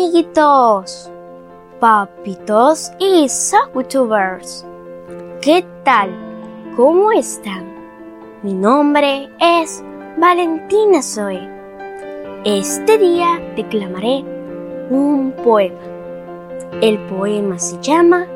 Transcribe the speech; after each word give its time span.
amiguitos, 0.00 1.10
papitos 1.78 2.90
y 2.98 3.26
youtubers. 3.74 4.64
¿Qué 5.42 5.62
tal? 5.84 6.10
¿Cómo 6.74 7.12
están? 7.12 7.66
Mi 8.42 8.54
nombre 8.54 9.28
es 9.38 9.84
Valentina 10.16 11.02
Zoe. 11.02 11.46
Este 12.46 12.96
día 12.96 13.38
declamaré 13.56 14.24
un 14.88 15.34
poema. 15.44 15.82
El 16.80 16.98
poema 17.00 17.58
se 17.58 17.78
llama 17.82 18.26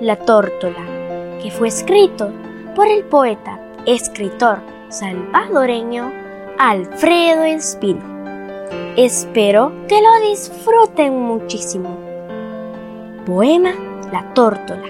La 0.00 0.16
tórtola, 0.16 1.38
que 1.42 1.50
fue 1.50 1.68
escrito 1.68 2.28
por 2.76 2.86
el 2.86 3.02
poeta, 3.02 3.58
escritor 3.86 4.58
salvadoreño 4.90 6.12
Alfredo 6.58 7.44
Espino. 7.44 8.33
Espero 8.96 9.72
que 9.88 10.00
lo 10.00 10.30
disfruten 10.30 11.20
muchísimo. 11.20 11.98
Poema 13.26 13.72
La 14.12 14.32
tórtola 14.34 14.86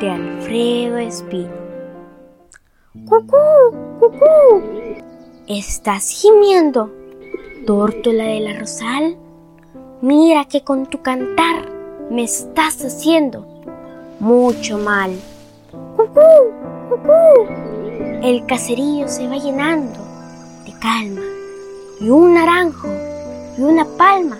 de 0.00 0.10
Alfredo 0.10 0.98
Espino. 0.98 1.52
¡Cucú! 3.08 3.36
¡Cucú! 4.00 4.62
¿Estás 5.46 6.10
gimiendo, 6.10 6.90
tórtola 7.64 8.24
de 8.24 8.40
la 8.40 8.58
rosal? 8.58 9.16
Mira 10.00 10.44
que 10.46 10.64
con 10.64 10.86
tu 10.86 11.00
cantar 11.00 11.70
me 12.10 12.24
estás 12.24 12.84
haciendo 12.84 13.46
mucho 14.18 14.78
mal. 14.78 15.12
¡Cucú! 15.96 16.20
¡Cucú! 16.88 17.46
El 18.20 18.44
caserío 18.46 19.06
se 19.06 19.28
va 19.28 19.36
llenando 19.36 20.00
de 20.66 20.72
calma 20.80 21.22
y 22.00 22.10
un 22.10 22.34
naranjo 22.34 22.88
y 23.56 23.62
una 23.62 23.84
palma 23.96 24.38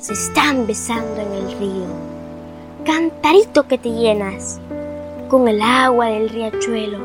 se 0.00 0.12
están 0.12 0.66
besando 0.66 1.20
en 1.20 1.32
el 1.32 1.58
río. 1.58 1.86
Cantarito 2.84 3.66
que 3.66 3.78
te 3.78 3.90
llenas 3.90 4.60
con 5.28 5.48
el 5.48 5.60
agua 5.60 6.06
del 6.06 6.28
riachuelo. 6.28 6.98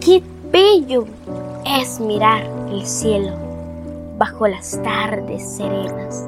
Qué 0.00 0.22
bello 0.50 1.06
es 1.66 2.00
mirar 2.00 2.44
el 2.70 2.86
cielo 2.86 3.32
bajo 4.18 4.46
las 4.46 4.80
tardes 4.82 5.56
serenas. 5.56 6.26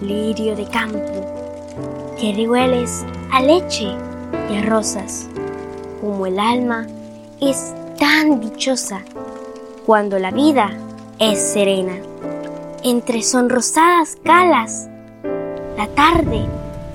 Lirio 0.00 0.56
de 0.56 0.66
campo 0.66 0.98
que 2.20 2.32
rehueles 2.34 3.04
a 3.32 3.40
leche 3.42 3.88
y 4.50 4.56
a 4.56 4.62
rosas, 4.62 5.28
como 6.00 6.26
el 6.26 6.38
alma 6.38 6.86
es 7.40 7.72
tan 7.98 8.40
dichosa 8.40 9.02
cuando 9.86 10.18
la 10.18 10.30
vida 10.30 10.70
es 11.18 11.40
serena. 11.40 11.94
Entre 12.84 13.22
sonrosadas 13.22 14.18
calas, 14.24 14.88
la 15.76 15.86
tarde 15.94 16.44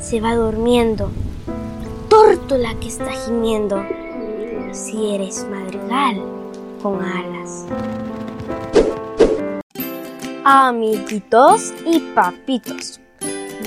se 0.02 0.20
va 0.20 0.36
durmiendo. 0.36 1.10
Tórtola 2.10 2.76
que 2.82 2.90
está 2.90 3.10
gimiendo, 3.12 3.82
si 4.74 5.16
eres 5.16 5.48
madrigal 5.50 6.22
con 6.84 7.02
alas. 7.02 7.66
Amiguitos 10.44 11.74
y 11.86 12.00
papitos, 12.14 13.00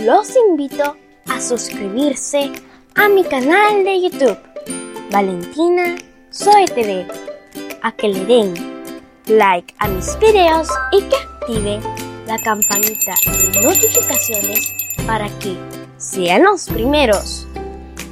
los 0.02 0.36
invito 0.50 0.96
a 1.26 1.40
suscribirse 1.40 2.52
a 2.96 3.08
mi 3.08 3.24
canal 3.24 3.82
de 3.82 4.02
YouTube, 4.02 4.38
Valentina 5.10 5.96
Soy 6.28 6.66
TV, 6.66 7.06
a 7.82 7.92
que 7.92 8.08
le 8.08 8.26
den 8.26 8.54
like 9.26 9.74
a 9.78 9.88
mis 9.88 10.18
videos 10.18 10.68
y 10.92 11.00
que 11.02 11.16
activen 11.16 11.99
la 12.30 12.38
campanita 12.38 13.14
de 13.52 13.60
notificaciones 13.60 14.72
para 15.04 15.28
que 15.40 15.56
sean 15.96 16.44
los 16.44 16.68
primeros 16.68 17.48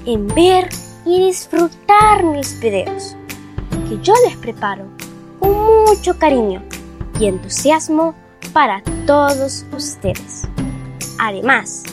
en 0.06 0.26
ver 0.26 0.68
y 1.06 1.26
disfrutar 1.26 2.24
mis 2.24 2.58
videos 2.58 3.14
que 3.88 3.96
yo 4.02 4.12
les 4.26 4.36
preparo 4.38 4.86
con 5.38 5.84
mucho 5.84 6.18
cariño 6.18 6.64
y 7.20 7.26
entusiasmo 7.26 8.16
para 8.52 8.82
todos 9.06 9.64
ustedes. 9.70 10.48
Además, 11.20 11.84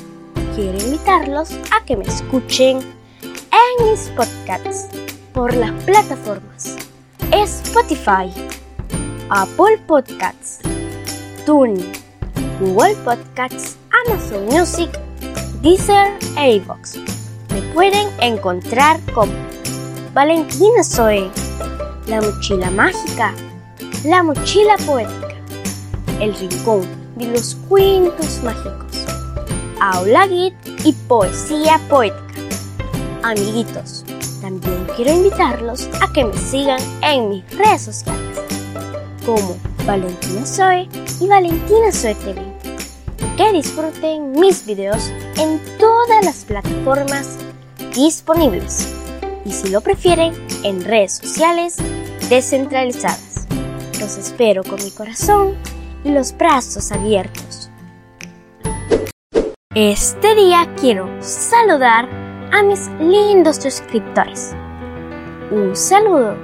quiero 0.56 0.80
invitarlos 0.80 1.52
a 1.72 1.86
que 1.86 1.96
me 1.96 2.06
escuchen 2.06 2.80
en 3.22 3.92
mis 3.92 4.10
podcasts 4.16 4.88
por 5.32 5.54
las 5.54 5.72
plataformas 5.84 6.76
Spotify, 7.32 8.34
Apple 9.30 9.78
Podcasts, 9.86 10.62
TuneIn, 11.46 12.05
Google 12.60 12.96
Podcasts, 13.04 13.76
Amazon 14.08 14.46
Music, 14.46 14.90
Deezer 15.62 16.18
e. 16.38 16.62
Me 17.54 17.62
pueden 17.74 18.08
encontrar 18.22 18.98
como 19.14 19.34
Valentina 20.14 20.82
Zoe, 20.82 21.30
La 22.08 22.22
Mochila 22.22 22.72
Mágica, 22.72 23.34
La 24.06 24.24
Mochila 24.24 24.78
Poética, 24.86 25.36
El 26.22 26.34
Rincón 26.36 26.88
de 27.18 27.28
los 27.28 27.56
Cuentos 27.68 28.42
Mágicos, 28.42 29.06
Aula 29.82 30.26
Git 30.26 30.54
y 30.86 30.94
Poesía 30.94 31.78
Poética. 31.90 32.24
Amiguitos, 33.24 34.06
también 34.40 34.88
quiero 34.96 35.12
invitarlos 35.12 35.90
a 36.02 36.14
que 36.14 36.24
me 36.24 36.38
sigan 36.38 36.80
en 37.02 37.30
mis 37.30 37.58
redes 37.58 37.82
sociales 37.82 38.40
como 39.26 39.58
Valentina 39.86 40.46
Zoe 40.46 40.90
y 41.20 41.28
Valentina 41.28 41.92
Zoe 41.92 42.16
TV. 42.16 42.42
Que 43.38 43.52
disfruten 43.52 44.32
mis 44.32 44.66
videos 44.66 45.12
en 45.38 45.62
todas 45.78 46.26
las 46.26 46.46
plataformas 46.46 47.38
disponibles 47.94 48.94
y 49.46 49.52
si 49.52 49.70
lo 49.70 49.82
prefieren 49.82 50.34
en 50.64 50.84
redes 50.84 51.18
sociales 51.18 51.78
descentralizadas. 52.30 53.46
Los 54.00 54.18
espero 54.18 54.64
con 54.64 54.84
mi 54.84 54.92
corazón 54.92 55.56
y 56.04 56.10
los 56.10 56.36
brazos 56.36 56.92
abiertos. 56.92 57.70
Este 59.76 60.36
día 60.36 60.74
quiero 60.80 61.10
saludar 61.22 62.10
a 62.52 62.64
mis 62.64 62.88
lindos 63.00 63.58
suscriptores. 63.58 64.56
Un 65.52 65.76
saludo 65.76 66.36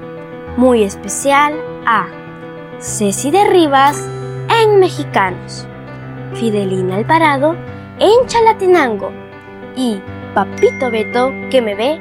muy 0.58 0.84
especial 0.84 1.54
a 1.86 2.21
Ceci 2.82 3.30
de 3.30 3.44
Rivas 3.44 4.10
en 4.64 4.80
Mexicanos, 4.80 5.68
Fidelina 6.34 6.96
Alvarado 6.96 7.56
en 8.00 8.26
Chalatenango 8.26 9.12
y 9.76 10.02
Papito 10.34 10.90
Beto 10.90 11.32
que 11.52 11.62
me 11.62 11.76
ve 11.76 12.00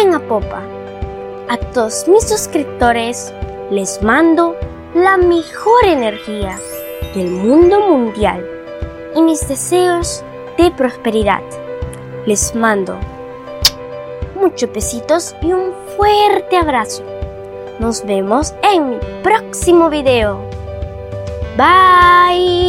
en 0.00 0.14
Apopa. 0.14 0.62
A 1.50 1.58
todos 1.58 2.08
mis 2.08 2.26
suscriptores 2.26 3.34
les 3.70 4.02
mando 4.02 4.56
la 4.94 5.18
mejor 5.18 5.84
energía 5.84 6.58
del 7.14 7.30
mundo 7.30 7.86
mundial 7.86 8.42
y 9.14 9.20
mis 9.20 9.46
deseos 9.46 10.24
de 10.56 10.70
prosperidad. 10.70 11.42
Les 12.24 12.54
mando 12.54 12.98
muchos 14.40 14.72
besitos 14.72 15.36
y 15.42 15.52
un 15.52 15.74
fuerte 15.94 16.56
abrazo. 16.56 17.15
Nos 17.78 18.04
vemos 18.04 18.54
en 18.62 18.90
mi 18.90 18.96
próximo 19.22 19.90
video. 19.90 20.40
Bye. 21.56 22.65